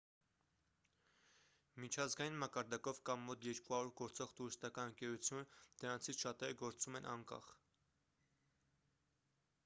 [1.83, 5.45] միջազգային մակարդակով կա մոտ 200 գործող տուրիստական ընկերություն
[5.83, 7.51] դրանցից շատերը գործում են անկախ